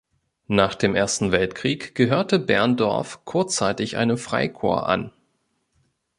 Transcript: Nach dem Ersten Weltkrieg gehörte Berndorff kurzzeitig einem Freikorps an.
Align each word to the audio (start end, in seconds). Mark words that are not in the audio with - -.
Nach 0.47 0.73
dem 0.73 0.95
Ersten 0.95 1.31
Weltkrieg 1.31 1.93
gehörte 1.93 2.39
Berndorff 2.39 3.23
kurzzeitig 3.23 3.97
einem 3.97 4.17
Freikorps 4.17 4.87
an. 4.87 5.11